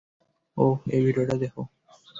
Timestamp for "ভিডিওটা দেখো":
1.05-1.61